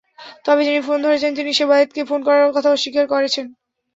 তবে 0.45 0.61
যিনি 0.63 0.79
ফোন 0.81 0.97
ধরেছেন, 1.01 1.31
তিনি 1.35 1.51
সেবায়েতকে 1.53 2.01
ফোন 2.05 2.19
করার 2.23 2.55
কথা 2.55 2.69
অস্বীকার 2.71 3.05
করেছেন। 3.07 3.45